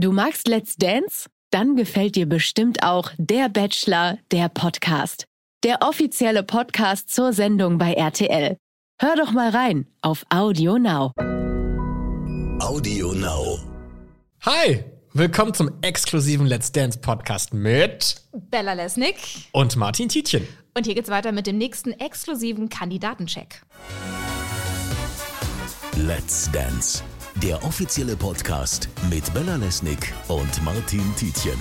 [0.00, 1.28] Du magst Let's Dance?
[1.50, 5.26] Dann gefällt dir bestimmt auch Der Bachelor, der Podcast.
[5.62, 8.56] Der offizielle Podcast zur Sendung bei RTL.
[8.98, 11.12] Hör doch mal rein auf Audio Now.
[12.60, 13.58] Audio Now.
[14.46, 14.82] Hi,
[15.12, 19.18] willkommen zum exklusiven Let's Dance Podcast mit Bella Lesnick.
[19.52, 20.48] und Martin Tietjen.
[20.74, 23.60] Und hier geht's weiter mit dem nächsten exklusiven Kandidatencheck.
[25.94, 27.02] Let's Dance.
[27.36, 31.58] Der offizielle Podcast mit Bella Lesnick und Martin Tietjen.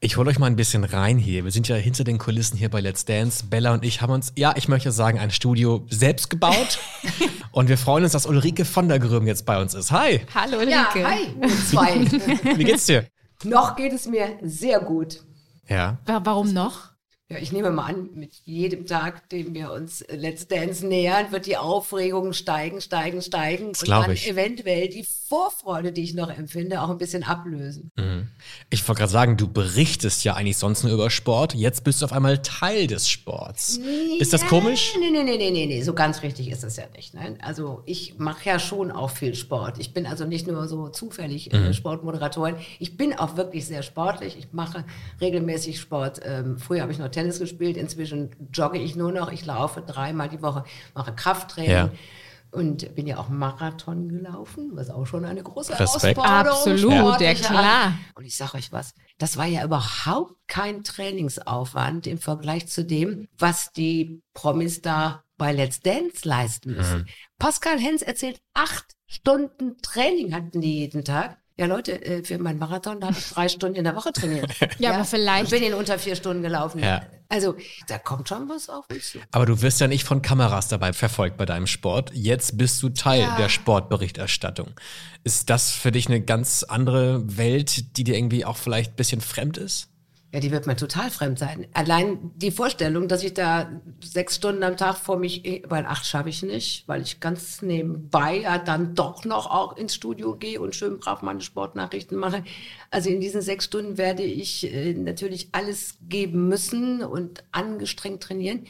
[0.00, 1.44] Ich hole euch mal ein bisschen rein hier.
[1.44, 3.44] Wir sind ja hinter den Kulissen hier bei Let's Dance.
[3.46, 6.78] Bella und ich haben uns, ja, ich möchte sagen, ein Studio selbst gebaut.
[7.52, 9.90] und wir freuen uns, dass Ulrike von der Gröben jetzt bei uns ist.
[9.90, 11.08] Hi, Hallo Ja, Ulrike.
[11.08, 12.56] hi, ihr zwei.
[12.58, 13.06] wie geht's dir?
[13.44, 15.22] noch geht es mir sehr gut.
[15.68, 15.98] Ja.
[16.06, 16.90] Wa- Warum noch?
[17.30, 21.30] Ja, ich nehme mal an, mit jedem Tag, dem wir uns äh, Let's Dance nähern,
[21.30, 23.66] wird die Aufregung steigen, steigen, steigen.
[23.66, 24.26] und glaub dann ich.
[24.30, 27.90] eventuell die Vorfreude, die ich noch empfinde, auch ein bisschen ablösen.
[28.70, 31.54] Ich wollte gerade sagen, du berichtest ja eigentlich sonst nur über Sport.
[31.54, 33.78] Jetzt bist du auf einmal Teil des Sports.
[34.18, 34.94] Ist das komisch?
[34.98, 37.12] Nee, nee, nee, nee, nee, nee, so ganz richtig ist das ja nicht.
[37.12, 37.36] Nein?
[37.42, 39.78] Also ich mache ja schon auch viel Sport.
[39.78, 42.54] Ich bin also nicht nur so zufällig äh, Sportmoderatorin.
[42.78, 44.34] Ich bin auch wirklich sehr sportlich.
[44.38, 44.86] Ich mache
[45.20, 46.22] regelmäßig Sport.
[46.24, 49.32] Ähm, früher habe ich noch Tennis gespielt, inzwischen jogge ich nur noch.
[49.32, 50.62] Ich laufe dreimal die Woche,
[50.94, 51.70] mache Krafttraining.
[51.70, 51.90] Ja.
[52.50, 56.16] Und bin ja auch Marathon gelaufen, was auch schon eine große Respekt.
[56.16, 57.92] Herausforderung Absolut, ja, klar.
[58.14, 63.28] Und ich sage euch was, das war ja überhaupt kein Trainingsaufwand im Vergleich zu dem,
[63.36, 67.06] was die Promis da bei Let's Dance leisten müssen.
[67.38, 71.36] Pascal Hens erzählt, acht Stunden Training hatten die jeden Tag.
[71.58, 74.50] Ja, Leute, äh, für meinen Marathon, da habe ich drei Stunden in der Woche trainiert.
[74.78, 76.82] Ja, aber vielleicht- Und bin in unter vier Stunden gelaufen.
[76.82, 77.02] Ja.
[77.28, 77.56] Also,
[77.88, 79.18] da kommt schon was auf uns zu.
[79.32, 82.10] Aber du wirst ja nicht von Kameras dabei verfolgt bei deinem Sport.
[82.14, 83.36] Jetzt bist du Teil Ja.
[83.36, 84.68] der Sportberichterstattung.
[85.24, 89.20] Ist das für dich eine ganz andere Welt, die dir irgendwie auch vielleicht ein bisschen
[89.20, 89.88] fremd ist?
[90.30, 91.66] Ja, die wird mir total fremd sein.
[91.72, 96.28] Allein die Vorstellung, dass ich da sechs Stunden am Tag vor mich, weil acht schaffe
[96.28, 100.74] ich nicht, weil ich ganz nebenbei ja dann doch noch auch ins Studio gehe und
[100.74, 102.44] schön brav meine Sportnachrichten mache.
[102.90, 108.66] Also in diesen sechs Stunden werde ich äh, natürlich alles geben müssen und angestrengt trainieren.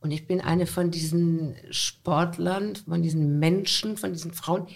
[0.00, 4.66] Und ich bin eine von diesen Sportlern, von diesen Menschen, von diesen Frauen,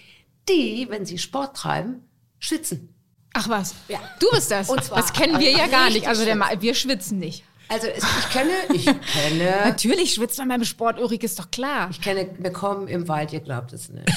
[0.47, 2.03] die, wenn sie Sport treiben,
[2.37, 2.93] schwitzen.
[3.39, 3.75] Ach was?
[3.87, 3.99] Ja.
[4.19, 4.67] Du bist das.
[4.69, 6.07] Und zwar das kennen wir ja gar nicht.
[6.07, 7.43] Also der, wir schwitzen nicht.
[7.69, 11.89] Also es, ich kenne, ich kenne Natürlich schwitzt man beim Sport, Ulrike, ist doch klar.
[11.91, 14.07] Ich kenne, wir kommen im Wald, ihr glaubt es nicht.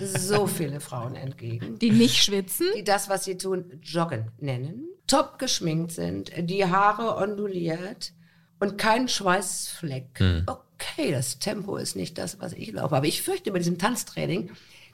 [0.18, 2.68] so viele Frauen entgegen, Die nicht schwitzen.
[2.76, 8.12] die das, was sie tun, Joggen nennen, top geschminkt sind, die Haare onduliert
[8.60, 10.22] und kein Schweißfleck.
[10.46, 12.94] Okay, das Tempo ist nicht das, was ich laufe.
[12.94, 14.50] Aber ich fürchte, bei diesem Tanztraining,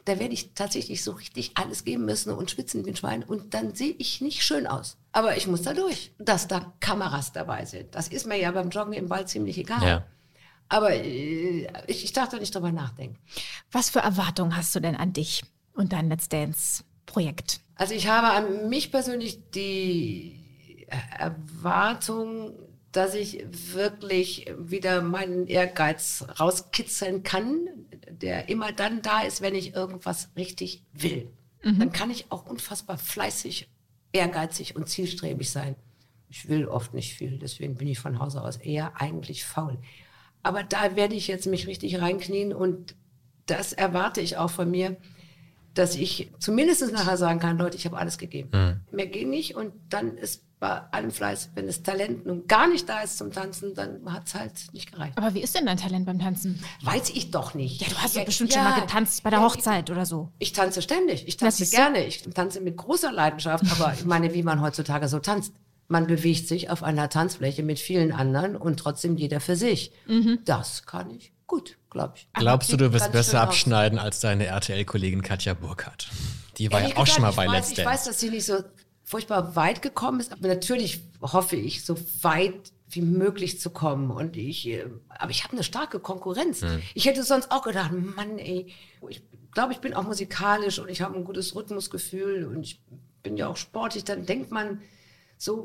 [0.09, 3.23] da werde ich tatsächlich so richtig alles geben müssen und schwitzen wie ein Schwein.
[3.23, 4.97] Und dann sehe ich nicht schön aus.
[5.13, 7.95] Aber ich muss da durch, dass da Kameras dabei sind.
[7.95, 10.07] Das ist mir ja beim Joggen im Wald ziemlich egal.
[10.69, 13.19] Aber äh, ich, ich darf da nicht drüber nachdenken.
[13.73, 15.43] Was für Erwartungen hast du denn an dich
[15.75, 17.61] und dein Let's Dance-Projekt?
[17.75, 20.87] Also ich habe an mich persönlich die
[21.19, 22.53] Erwartung,
[22.93, 27.69] dass ich wirklich wieder meinen Ehrgeiz rauskitzeln kann,
[28.11, 31.31] der immer dann da ist, wenn ich irgendwas richtig will.
[31.63, 33.69] Dann kann ich auch unfassbar fleißig,
[34.13, 35.77] ehrgeizig und zielstrebig sein.
[36.31, 39.79] Ich will oft nicht viel, deswegen bin ich von Hause aus eher eigentlich faul.
[40.43, 42.95] Aber da werde ich jetzt mich richtig reinknien und
[43.47, 44.97] das erwarte ich auch von mir,
[45.75, 48.51] dass ich zumindest nachher sagen kann, Leute, ich habe alles gegeben.
[48.91, 52.89] Mehr geht nicht und dann ist bei allem Fleiß, wenn das Talent nun gar nicht
[52.89, 55.17] da ist zum Tanzen, dann hat es halt nicht gereicht.
[55.17, 56.63] Aber wie ist denn dein Talent beim Tanzen?
[56.83, 57.81] Weiß ich doch nicht.
[57.81, 60.05] Ja, du hast doch Ja, bestimmt ja, schon mal getanzt bei der ja, Hochzeit oder
[60.05, 60.31] so.
[60.39, 61.29] Ich tanze ständig.
[61.29, 62.05] Ich tanze gerne.
[62.05, 63.65] Ich tanze mit großer Leidenschaft.
[63.71, 65.53] Aber ich meine, wie man heutzutage so tanzt.
[65.87, 69.93] Man bewegt sich auf einer Tanzfläche mit vielen anderen und trotzdem jeder für sich.
[70.07, 70.41] Mhm.
[70.45, 72.29] Das kann ich gut, glaube ich.
[72.35, 76.09] Glaubst du, du wirst besser abschneiden als deine RTL-Kollegin Katja Burkhardt?
[76.59, 78.11] Die war ja auch schon mal bei ich weiß, Let's Ich weiß, Dance.
[78.11, 78.59] dass sie nicht so
[79.09, 84.11] furchtbar weit gekommen ist, aber natürlich hoffe ich, so weit wie möglich zu kommen.
[84.11, 86.61] Und ich, äh, aber ich habe eine starke Konkurrenz.
[86.61, 86.83] Hm.
[86.93, 88.67] Ich hätte sonst auch gedacht, Mann, ey,
[89.09, 89.23] ich
[89.53, 92.83] glaube, ich bin auch musikalisch und ich habe ein gutes Rhythmusgefühl und ich
[93.23, 94.05] bin ja auch sportlich.
[94.05, 94.83] Dann denkt man
[95.39, 95.65] so,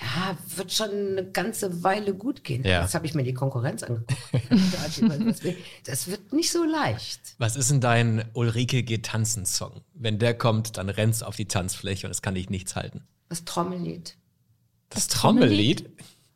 [0.00, 2.64] ja, wird schon eine ganze Weile gut gehen.
[2.64, 2.82] Ja.
[2.82, 4.14] Jetzt habe ich mir die Konkurrenz angeguckt.
[5.84, 7.20] Das wird nicht so leicht.
[7.38, 9.82] Was ist denn dein Ulrike geht tanzen Song?
[9.94, 13.06] Wenn der kommt, dann rennst du auf die Tanzfläche und es kann dich nichts halten.
[13.28, 14.16] Das Trommellied.
[14.90, 15.88] Das Trommellied?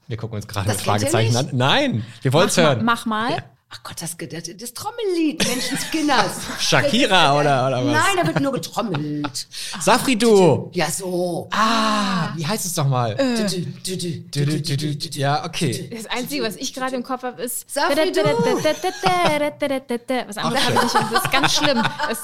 [0.09, 1.49] Wir gucken uns gerade Das mit Fragezeichen an.
[1.53, 2.85] Nein, wir wollen es hören.
[2.85, 3.43] mach mal.
[3.77, 6.33] Ach Gott, das, das, das Trommellied, Menschenskinners.
[6.61, 7.93] Shakira oder, oder was?
[7.93, 9.47] Nein, da wird nur getrommelt.
[9.81, 10.71] Safridu!
[10.73, 11.49] Ja, so.
[11.53, 13.15] Ah, wie heißt es doch mal?
[13.17, 15.19] Du, du, du, du, Du, du, du, du, du.
[15.19, 15.91] Ja, okay.
[15.95, 17.71] Das Einzige, was ich gerade im Kopf habe, ist.
[17.71, 18.21] Safridu.
[20.27, 20.95] Was anderes habe ich nicht.
[21.13, 21.83] Das ist ganz schlimm.
[22.09, 22.19] Das,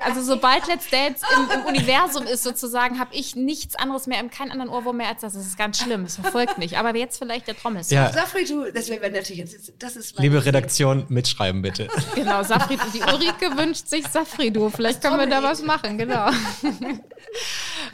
[0.00, 4.50] also, sobald Let's Dance im, im Universum ist, sozusagen, habe ich nichts anderes mehr, keinen
[4.50, 5.34] anderen Ohrwurm mehr als das.
[5.34, 6.04] Das ist ganz schlimm.
[6.04, 6.78] Es verfolgt mich.
[6.78, 7.82] Aber jetzt vielleicht der Trommel.
[7.88, 10.67] Ja, Safridu, das wäre natürlich jetzt, das ist mein- liebe Redaktion,
[11.08, 11.88] mitschreiben bitte.
[12.14, 12.82] Genau, Safridu.
[12.92, 14.70] Die Ulrike wünscht sich Safridu.
[14.70, 16.30] Vielleicht können wir da was machen, genau.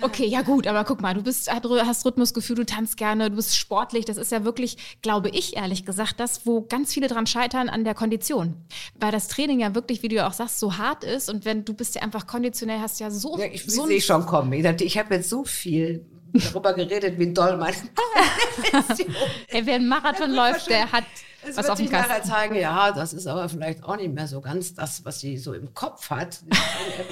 [0.00, 3.56] Okay, ja gut, aber guck mal, du bist, hast Rhythmusgefühl, du tanzt gerne, du bist
[3.56, 4.04] sportlich.
[4.04, 7.84] Das ist ja wirklich, glaube ich, ehrlich gesagt, das, wo ganz viele dran scheitern an
[7.84, 8.54] der Kondition.
[8.98, 11.30] Weil das Training ja wirklich, wie du ja auch sagst, so hart ist.
[11.30, 14.26] Und wenn du bist ja einfach konditionell, hast ja so, Ja, ich so sehe schon
[14.26, 14.52] kommen.
[14.52, 17.76] Ich, dachte, ich habe jetzt so viel darüber geredet, wie doll meine
[18.70, 19.14] Kondition
[19.48, 21.04] Ey, wer einen Marathon läuft, der hat
[21.48, 24.12] Es was wird auf dem sich nachher zeigen, ja, das ist aber vielleicht auch nicht
[24.12, 26.40] mehr so ganz das, was sie so im Kopf hat.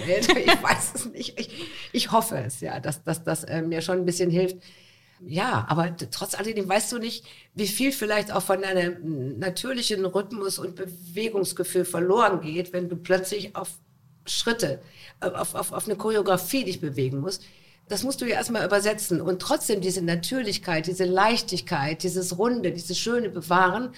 [0.06, 1.38] ich weiß es nicht.
[1.38, 1.50] Ich,
[1.92, 4.56] ich hoffe es, ja, dass, dass das äh, mir schon ein bisschen hilft.
[5.24, 7.24] Ja, aber trotz alledem weißt du nicht,
[7.54, 13.54] wie viel vielleicht auch von deinem natürlichen Rhythmus und Bewegungsgefühl verloren geht, wenn du plötzlich
[13.54, 13.68] auf
[14.26, 14.80] Schritte,
[15.20, 17.44] äh, auf, auf, auf eine Choreografie dich bewegen musst.
[17.88, 22.98] Das musst du ja erstmal übersetzen und trotzdem diese Natürlichkeit, diese Leichtigkeit, dieses Runde, dieses
[22.98, 23.92] Schöne bewahren,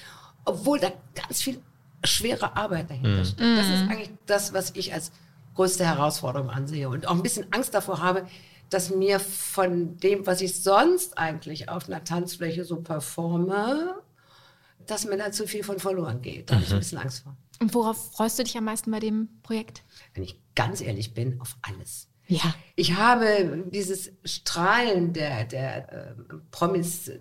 [0.45, 1.61] obwohl da ganz viel
[2.05, 3.41] schwere Arbeit dahinter steckt.
[3.41, 5.11] Das ist eigentlich das, was ich als
[5.55, 8.27] größte Herausforderung ansehe und auch ein bisschen Angst davor habe,
[8.71, 13.95] dass mir von dem, was ich sonst eigentlich auf einer Tanzfläche so performe,
[14.87, 16.51] dass mir da zu viel von verloren geht.
[16.51, 17.37] Da habe ich ein bisschen Angst vor.
[17.61, 19.83] Und worauf freust du dich am meisten bei dem Projekt?
[20.13, 22.09] Wenn ich ganz ehrlich bin, auf alles.
[22.27, 22.55] Ja.
[22.75, 26.15] Ich habe dieses Strahlen der, der äh,
[26.51, 27.13] Promis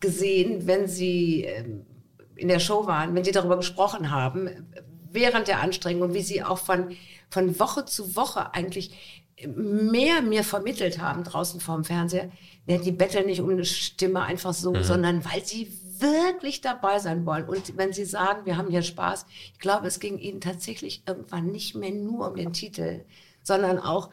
[0.00, 1.86] gesehen, wenn sie ähm,
[2.36, 4.68] in der Show waren, wenn sie darüber gesprochen haben,
[5.10, 6.94] während der Anstrengung, wie sie auch von,
[7.30, 12.30] von Woche zu Woche eigentlich mehr mir vermittelt haben draußen vorm Fernseher.
[12.66, 17.26] Ja, die betteln nicht um eine Stimme einfach so, sondern weil sie wirklich dabei sein
[17.26, 17.48] wollen.
[17.48, 21.52] Und wenn sie sagen, wir haben hier Spaß, ich glaube, es ging ihnen tatsächlich irgendwann
[21.52, 23.04] nicht mehr nur um den Titel,
[23.42, 24.10] sondern auch,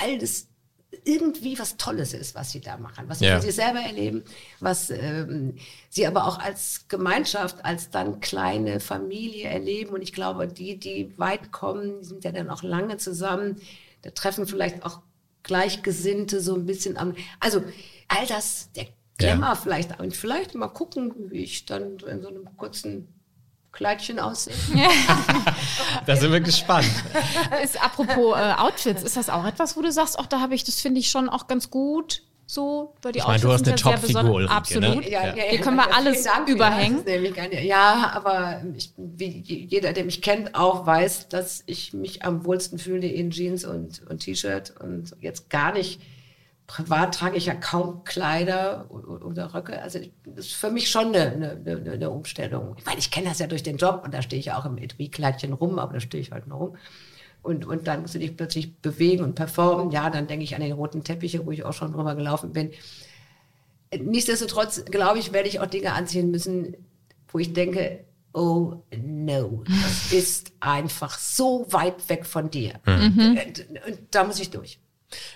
[0.00, 0.48] weil das
[1.04, 3.36] irgendwie was Tolles ist, was sie da machen, was sie Ja.
[3.36, 4.24] für sich selber erleben,
[4.58, 5.56] was ähm,
[5.88, 9.90] sie aber auch als Gemeinschaft, als dann kleine Familie erleben.
[9.94, 13.60] Und ich glaube, die, die weit kommen, die sind ja dann auch lange zusammen,
[14.02, 15.00] da treffen vielleicht auch
[15.42, 17.14] Gleichgesinnte so ein bisschen am.
[17.38, 17.62] Also
[18.08, 18.86] all das, der
[19.18, 23.08] Glamour vielleicht, und vielleicht mal gucken, wie ich dann in so einem kurzen
[23.72, 24.54] Kleidchen aussehe.
[26.06, 26.90] Da sind wir gespannt.
[27.62, 30.64] Ist apropos äh, Outfits, ist das auch etwas, wo du sagst, auch da habe ich,
[30.64, 32.22] das finde ich schon auch ganz gut.
[32.46, 34.86] So, weil die Ich meine, du hast Outfits eine ja Top-Figur, besonders- Ulrike, ne?
[34.88, 35.08] Absolut.
[35.08, 35.32] Ja.
[35.34, 36.48] Hier können wir vielen alles Dank.
[36.48, 37.04] überhängen.
[37.06, 42.44] Ja, ja aber ich, wie jeder, der mich kennt, auch weiß, dass ich mich am
[42.44, 46.00] wohlsten fühle in Jeans und, und T-Shirt und jetzt gar nicht.
[46.70, 49.82] Privat trage ich ja kaum Kleider oder Röcke.
[49.82, 52.76] Also das ist für mich schon eine, eine, eine, Umstellung.
[52.78, 54.64] Ich meine, ich kenne das ja durch den Job und da stehe ich ja auch
[54.64, 56.76] im Etui-Kleidchen rum, aber da stehe ich halt nur rum.
[57.42, 59.90] Und, und dann musst du dich plötzlich bewegen und performen.
[59.90, 62.70] Ja, dann denke ich an den roten Teppiche, wo ich auch schon drüber gelaufen bin.
[63.92, 66.76] Nichtsdestotrotz, glaube ich, werde ich auch Dinge anziehen müssen,
[67.26, 72.74] wo ich denke, oh no, das ist einfach so weit weg von dir.
[72.86, 74.78] Und, und da muss ich durch.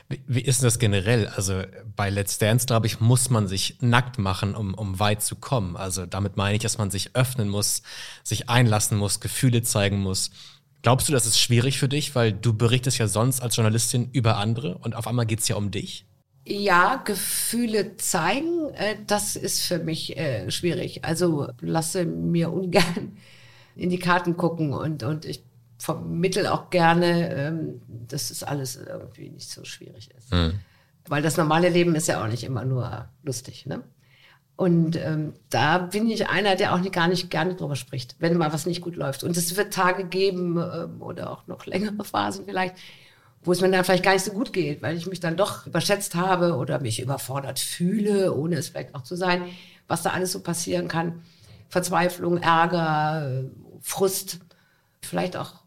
[0.09, 1.28] Wie, wie ist denn das generell?
[1.28, 1.62] Also
[1.97, 5.76] bei Let's Dance, glaube ich, muss man sich nackt machen, um, um weit zu kommen.
[5.76, 7.83] Also damit meine ich, dass man sich öffnen muss,
[8.23, 10.31] sich einlassen muss, Gefühle zeigen muss.
[10.83, 14.37] Glaubst du, das ist schwierig für dich, weil du berichtest ja sonst als Journalistin über
[14.37, 16.07] andere und auf einmal geht es ja um dich?
[16.47, 21.02] Ja, Gefühle zeigen, äh, das ist für mich äh, schwierig.
[21.02, 23.16] Also lasse mir ungern
[23.76, 25.43] in die Karten gucken und, und ich
[25.78, 30.33] vermittel auch gerne, ähm, dass das alles irgendwie nicht so schwierig ist.
[31.09, 33.66] Weil das normale Leben ist ja auch nicht immer nur lustig.
[33.66, 33.83] Ne?
[34.57, 38.37] Und ähm, da bin ich einer, der auch nicht, gar nicht gerne drüber spricht, wenn
[38.37, 39.25] mal was nicht gut läuft.
[39.25, 42.76] Und es wird Tage geben ähm, oder auch noch längere Phasen vielleicht,
[43.43, 45.66] wo es mir dann vielleicht gar nicht so gut geht, weil ich mich dann doch
[45.66, 49.43] überschätzt habe oder mich überfordert fühle, ohne es vielleicht auch zu sein,
[49.88, 51.23] was da alles so passieren kann.
[51.69, 53.45] Verzweiflung, Ärger, äh,
[53.81, 54.38] Frust,
[55.02, 55.63] vielleicht auch,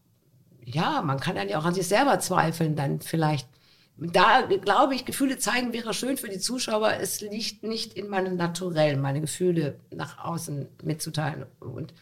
[0.68, 3.48] ja, man kann dann ja auch an sich selber zweifeln, dann vielleicht.
[3.96, 6.98] Da glaube ich, Gefühle zeigen wäre schön für die Zuschauer.
[7.00, 11.46] Es liegt nicht in meinem Naturell, meine Gefühle nach außen mitzuteilen.
[11.60, 11.94] Und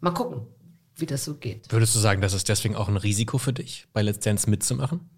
[0.00, 0.46] mal gucken,
[0.96, 1.70] wie das so geht.
[1.70, 5.10] Würdest du sagen, das ist deswegen auch ein Risiko für dich, bei Let's Dance mitzumachen?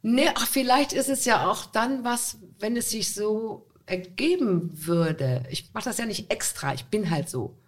[0.00, 5.42] Nee, ach, vielleicht ist es ja auch dann was, wenn es sich so ergeben würde.
[5.50, 7.58] Ich mache das ja nicht extra, ich bin halt so.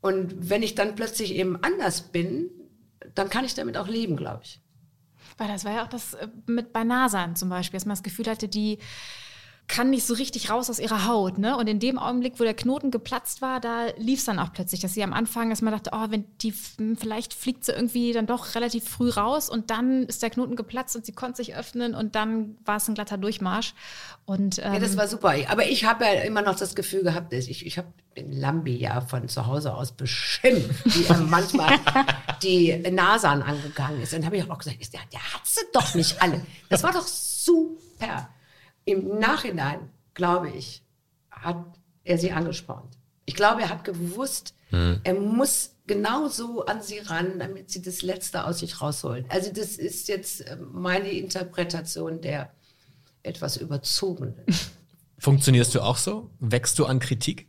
[0.00, 2.50] Und wenn ich dann plötzlich eben anders bin,
[3.14, 4.60] dann kann ich damit auch leben, glaube ich.
[5.36, 8.02] Weil das war ja auch das äh, mit bei Nasan zum Beispiel, dass man das
[8.02, 8.78] Gefühl hatte, die
[9.68, 11.36] kann nicht so richtig raus aus ihrer Haut.
[11.36, 11.56] Ne?
[11.56, 14.80] Und in dem Augenblick, wo der Knoten geplatzt war, da lief es dann auch plötzlich,
[14.80, 18.26] dass sie am Anfang, dass man dachte, oh, wenn die vielleicht fliegt sie irgendwie dann
[18.26, 21.94] doch relativ früh raus und dann ist der Knoten geplatzt und sie konnte sich öffnen
[21.94, 23.74] und dann war es ein glatter Durchmarsch.
[24.24, 25.34] Und, ähm, ja, das war super.
[25.48, 29.02] Aber ich habe ja immer noch das Gefühl gehabt, ich, ich habe den Lambi ja
[29.02, 31.78] von zu Hause aus beschimpft, wie er manchmal
[32.42, 34.14] die Nasan angegangen ist.
[34.14, 36.40] Dann habe ich auch gesagt, der, der hat sie doch nicht alle.
[36.70, 38.28] Das war doch super.
[38.88, 40.82] Im Nachhinein, glaube ich,
[41.30, 41.62] hat
[42.04, 42.96] er sie angespornt.
[43.26, 45.00] Ich glaube, er hat gewusst, hm.
[45.04, 49.26] er muss genauso an sie ran, damit sie das Letzte aus sich rausholen.
[49.28, 52.50] Also das ist jetzt äh, meine Interpretation der
[53.22, 54.34] etwas überzogenen.
[55.18, 56.30] Funktionierst du auch so?
[56.40, 57.46] Wächst du an Kritik?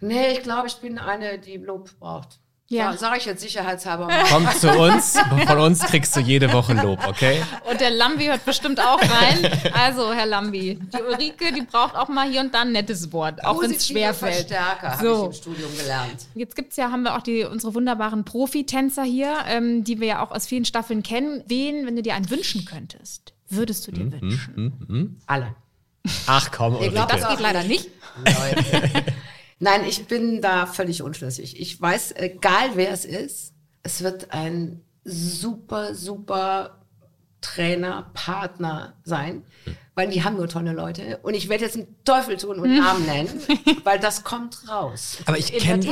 [0.00, 2.40] Nee, ich glaube, ich bin eine, die Lob braucht.
[2.68, 2.92] Ja.
[2.92, 4.08] So, sag ich jetzt sicherheitshalber.
[4.30, 5.18] Komm zu uns.
[5.46, 7.42] Von uns kriegst du jede Woche Lob, okay?
[7.70, 9.50] Und der Lambi hört bestimmt auch rein.
[9.74, 13.44] Also, Herr Lambi, die Ulrike, die braucht auch mal hier und da ein nettes Wort,
[13.44, 14.48] auch wenn es schwerfällt.
[14.48, 15.08] Verstärker, so.
[15.08, 16.26] habe ich im Studium gelernt.
[16.34, 20.24] Jetzt gibt's ja, haben wir auch die, unsere wunderbaren Profitänzer hier, ähm, die wir ja
[20.24, 21.42] auch aus vielen Staffeln kennen.
[21.46, 24.54] Wen, wenn du dir einen wünschen könntest, würdest du dir mm, wünschen?
[24.88, 25.54] Mm, mm, Alle.
[26.26, 26.92] Ach komm, Ulrike.
[26.92, 27.90] Glaub, das geht leider nicht.
[28.24, 29.04] Leute.
[29.64, 31.58] Nein, ich bin da völlig unschlüssig.
[31.58, 36.82] Ich weiß, egal wer es ist, es wird ein super, super
[37.40, 39.44] Trainer, Partner sein,
[39.94, 41.18] weil die haben nur tolle Leute.
[41.22, 43.40] Und ich werde jetzt einen Teufel tun und Namen nennen,
[43.84, 45.18] weil das kommt raus.
[45.24, 45.86] Aber ich kenne.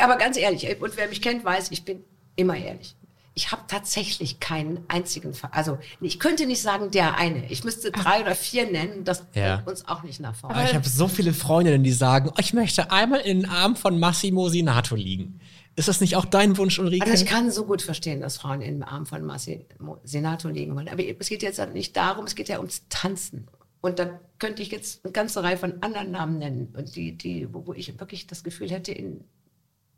[0.00, 2.04] Aber ganz ehrlich, und wer mich kennt, weiß, ich bin
[2.36, 2.97] immer ehrlich
[3.38, 5.50] ich habe tatsächlich keinen einzigen Fall.
[5.52, 7.48] Also ich könnte nicht sagen, der eine.
[7.48, 9.04] Ich müsste drei oder vier nennen.
[9.04, 9.54] Das ja.
[9.54, 10.56] bringt uns auch nicht nach vorne.
[10.56, 14.00] Aber ich habe so viele Freundinnen, die sagen, ich möchte einmal in den Arm von
[14.00, 15.38] Massimo Sinato liegen.
[15.76, 17.06] Ist das nicht auch dein Wunsch, Ulrike?
[17.06, 20.74] Also ich kann so gut verstehen, dass Frauen in den Arm von Massimo Senato liegen
[20.74, 20.88] wollen.
[20.88, 23.46] Aber es geht jetzt nicht darum, es geht ja ums Tanzen.
[23.80, 27.46] Und da könnte ich jetzt eine ganze Reihe von anderen Namen nennen, und die, die,
[27.54, 29.22] wo ich wirklich das Gefühl hätte, in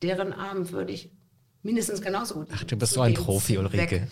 [0.03, 1.11] deren Armen würde ich
[1.63, 2.49] mindestens genauso gut.
[2.53, 4.09] Ach, du bist so ein Profi, Ulrike.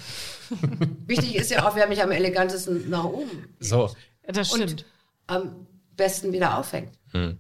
[1.07, 3.49] Wichtig ist ja auch, wer mich am elegantesten nach oben.
[3.61, 3.91] So.
[4.27, 4.71] Das stimmt.
[4.71, 4.85] Und
[5.27, 6.91] am besten wieder auffängt.
[7.13, 7.39] Hm.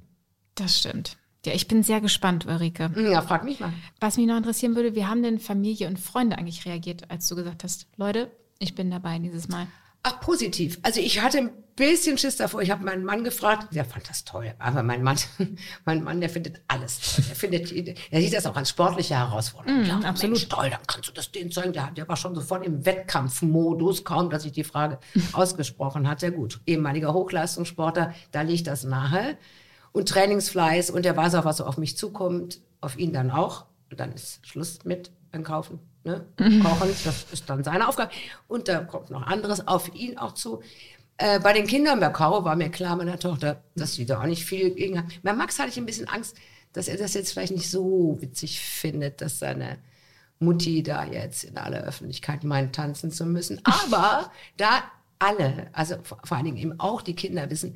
[0.54, 1.16] Das stimmt.
[1.46, 2.90] Ja, ich bin sehr gespannt, Ulrike.
[3.10, 3.72] Ja, frag mich mal.
[4.00, 7.36] Was mich noch interessieren würde, wie haben denn Familie und Freunde eigentlich reagiert, als du
[7.36, 9.66] gesagt hast, Leute, ich bin dabei dieses Mal?
[10.02, 10.78] Ach, positiv.
[10.82, 12.60] Also ich hatte ein bisschen Schiss davor.
[12.62, 14.52] Ich habe meinen Mann gefragt, der fand das toll.
[14.58, 15.16] Aber mein Mann,
[15.84, 17.24] mein Mann, der findet alles toll.
[17.28, 17.72] Der findet,
[18.12, 19.82] er sieht das auch als sportliche Herausforderung.
[19.82, 20.36] Mm, ja, absolut.
[20.36, 21.72] Mensch, toll, dann kannst du das denen zeigen.
[21.72, 24.98] Der, der war schon sofort im Wettkampfmodus, kaum, dass ich die Frage
[25.32, 26.32] ausgesprochen hatte.
[26.32, 29.36] Gut, ehemaliger Hochleistungssportler, da liegt das nahe.
[29.92, 33.66] Und Trainingsfleiß und der weiß auch, was auf mich zukommt, auf ihn dann auch.
[33.90, 35.80] Und dann ist Schluss mit beim Kaufen.
[36.08, 36.24] Ne?
[36.62, 38.10] Kochen, das ist dann seine Aufgabe.
[38.46, 40.62] Und da kommt noch anderes auf ihn auch zu.
[41.18, 44.26] Äh, bei den Kindern bei Caro war mir klar, meiner Tochter, dass sie da auch
[44.26, 45.04] nicht viel gegen hat.
[45.22, 46.34] Bei Max hatte ich ein bisschen Angst,
[46.72, 49.78] dass er das jetzt vielleicht nicht so witzig findet, dass seine
[50.38, 53.60] Mutti da jetzt in aller Öffentlichkeit meint, tanzen zu müssen.
[53.64, 54.84] Aber da
[55.18, 57.74] alle, also vor, vor allen Dingen eben auch die Kinder wissen,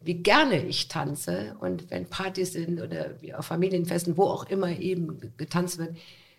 [0.00, 4.70] wie gerne ich tanze und wenn Partys sind oder wie auf Familienfesten, wo auch immer
[4.70, 5.96] eben getanzt wird,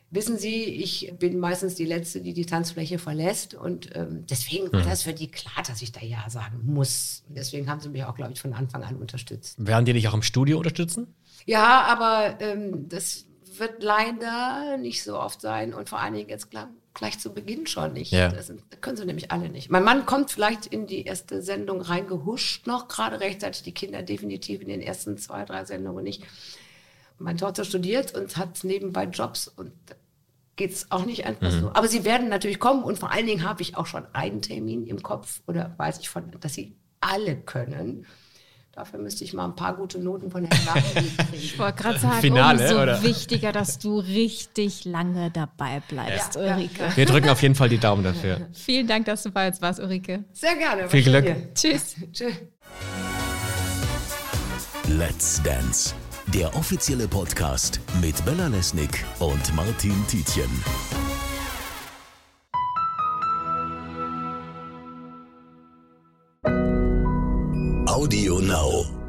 [0.09, 4.81] Wissen Sie, ich bin meistens die Letzte, die die Tanzfläche verlässt und ähm, deswegen war
[4.81, 4.89] mhm.
[4.89, 7.23] das für die klar, dass ich da Ja sagen muss.
[7.27, 9.65] Und deswegen haben sie mich auch, glaube ich, von Anfang an unterstützt.
[9.65, 11.13] Werden die dich auch im Studio unterstützen?
[11.45, 13.25] Ja, aber ähm, das
[13.57, 17.67] wird leider nicht so oft sein und vor allen Dingen jetzt gleich, gleich zu Beginn
[17.67, 18.11] schon nicht.
[18.11, 18.29] Ja.
[18.29, 19.69] Das, können sie nämlich alle nicht.
[19.69, 24.61] Mein Mann kommt vielleicht in die erste Sendung reingehuscht noch, gerade rechtzeitig, die Kinder definitiv
[24.61, 26.23] in den ersten zwei, drei Sendungen nicht
[27.19, 29.71] meine Tochter studiert und hat nebenbei Jobs und
[30.55, 31.61] geht es auch nicht einfach mhm.
[31.61, 31.71] so.
[31.73, 34.87] Aber sie werden natürlich kommen und vor allen Dingen habe ich auch schon einen Termin
[34.87, 38.05] im Kopf oder weiß ich von, dass sie alle können.
[38.71, 41.33] Dafür müsste ich mal ein paar gute Noten von Herrn Nachricht kriegen.
[41.33, 43.01] Ich wollte gerade sagen, Finale, umso oder?
[43.01, 46.83] wichtiger, dass du richtig lange dabei bleibst, ja, Ulrike.
[46.83, 46.95] Ja.
[46.95, 48.49] Wir drücken auf jeden Fall die Daumen dafür.
[48.53, 50.25] Vielen Dank, dass du bei uns warst, Ulrike.
[50.31, 50.89] Sehr gerne.
[50.89, 51.55] Viel Glück.
[51.55, 51.95] Tschüss.
[52.11, 52.33] Tschüss.
[54.87, 55.95] Let's Dance
[56.33, 60.49] der offizielle Podcast mit Bella Lesnick und Martin Tietjen.
[67.87, 69.06] Audio Now.